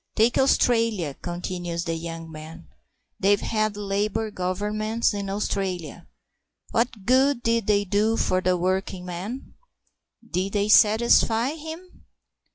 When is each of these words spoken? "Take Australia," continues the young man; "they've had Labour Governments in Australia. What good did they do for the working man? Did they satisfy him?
"Take 0.15 0.35
Australia," 0.39 1.13
continues 1.13 1.83
the 1.83 1.93
young 1.93 2.31
man; 2.31 2.65
"they've 3.19 3.39
had 3.39 3.77
Labour 3.77 4.31
Governments 4.31 5.13
in 5.13 5.29
Australia. 5.29 6.07
What 6.71 7.05
good 7.05 7.43
did 7.43 7.67
they 7.67 7.85
do 7.85 8.17
for 8.17 8.41
the 8.41 8.57
working 8.57 9.05
man? 9.05 9.53
Did 10.27 10.53
they 10.53 10.69
satisfy 10.69 11.51
him? 11.51 12.05